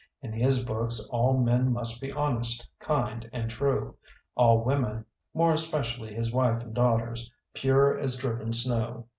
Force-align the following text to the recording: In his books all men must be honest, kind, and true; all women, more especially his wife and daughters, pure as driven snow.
In 0.23 0.33
his 0.33 0.63
books 0.63 0.99
all 1.11 1.37
men 1.37 1.71
must 1.71 2.01
be 2.01 2.11
honest, 2.11 2.67
kind, 2.79 3.29
and 3.31 3.51
true; 3.51 3.97
all 4.33 4.63
women, 4.63 5.05
more 5.31 5.53
especially 5.53 6.11
his 6.15 6.31
wife 6.31 6.59
and 6.63 6.73
daughters, 6.73 7.31
pure 7.53 7.95
as 7.99 8.15
driven 8.15 8.51
snow. 8.51 9.05